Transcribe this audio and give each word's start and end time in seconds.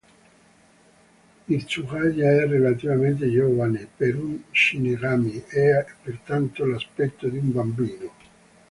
Hitsugaya 1.47 2.31
è 2.31 2.47
relativamente 2.47 3.29
giovane 3.29 3.87
per 3.95 4.15
uno 4.15 4.41
Shinigami 4.51 5.43
e 5.47 5.73
ha 5.75 5.85
pertanto 6.01 6.65
l'aspetto 6.65 7.27
di 7.27 7.37
un 7.37 7.51
bambino. 7.51 8.11